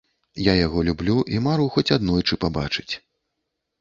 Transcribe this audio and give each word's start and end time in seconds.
Я 0.43 0.53
яго 0.59 0.79
люблю 0.87 1.17
і 1.35 1.43
мару 1.47 1.69
хоць 1.75 1.85
аднойчы 1.99 2.41
пабачыць. 2.47 2.91